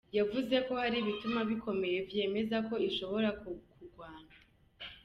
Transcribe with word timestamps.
Yavuze 0.17 0.55
ko 0.65 0.71
hari" 0.81 0.97
ibituma 0.99 1.39
bikomeye 1.49 1.97
vyemeza 2.09 2.57
ko 2.67 2.75
ishobora 2.89 3.29
kugwanywa". 3.41 4.35